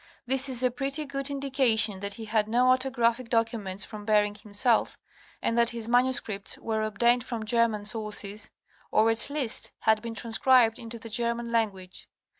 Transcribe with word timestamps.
This 0.25 0.49
is 0.49 0.63
a 0.63 0.71
pretty 0.71 1.05
good 1.05 1.29
indication 1.29 1.99
that 1.99 2.15
he 2.15 2.25
had 2.25 2.47
no 2.47 2.71
autographic 2.73 3.29
documents 3.29 3.85
from 3.85 4.03
Bering 4.03 4.33
himself, 4.33 4.97
and 5.43 5.55
that 5.59 5.69
his 5.69 5.87
manuscripts 5.87 6.57
were 6.57 6.81
obtained 6.81 7.23
from 7.23 7.45
German 7.45 7.85
sources, 7.85 8.49
or 8.89 9.11
at 9.11 9.29
least 9.29 9.71
had 9.81 10.01
been 10.01 10.15
transcribed 10.15 10.79
into 10.79 10.97
the 10.97 11.07
German 11.09 11.51
language. 11.51 12.07